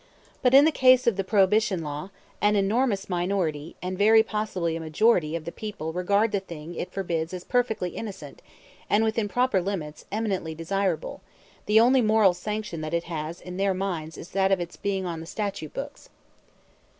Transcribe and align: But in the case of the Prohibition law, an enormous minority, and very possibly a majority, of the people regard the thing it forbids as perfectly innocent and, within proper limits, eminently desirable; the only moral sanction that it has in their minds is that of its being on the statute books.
But 0.41 0.55
in 0.55 0.65
the 0.65 0.71
case 0.71 1.05
of 1.05 1.15
the 1.15 1.23
Prohibition 1.23 1.83
law, 1.83 2.09
an 2.41 2.55
enormous 2.55 3.07
minority, 3.07 3.75
and 3.83 3.99
very 3.99 4.23
possibly 4.23 4.75
a 4.75 4.79
majority, 4.79 5.35
of 5.35 5.45
the 5.45 5.51
people 5.51 5.93
regard 5.93 6.31
the 6.31 6.39
thing 6.39 6.73
it 6.73 6.91
forbids 6.91 7.35
as 7.35 7.43
perfectly 7.43 7.91
innocent 7.91 8.41
and, 8.89 9.03
within 9.03 9.27
proper 9.27 9.61
limits, 9.61 10.05
eminently 10.11 10.55
desirable; 10.55 11.21
the 11.67 11.79
only 11.79 12.01
moral 12.01 12.33
sanction 12.33 12.81
that 12.81 12.95
it 12.95 13.03
has 13.03 13.39
in 13.39 13.57
their 13.57 13.75
minds 13.75 14.17
is 14.17 14.29
that 14.29 14.51
of 14.51 14.59
its 14.59 14.75
being 14.75 15.05
on 15.05 15.19
the 15.19 15.27
statute 15.27 15.71
books. 15.75 16.09